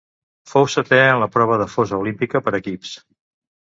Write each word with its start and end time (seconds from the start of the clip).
Fou 0.53 0.65
setè 0.75 0.99
en 1.11 1.21
la 1.25 1.29
prova 1.37 1.61
de 1.65 1.69
fossa 1.77 2.03
Olímpica 2.07 2.47
per 2.49 2.59
equips. 2.65 3.01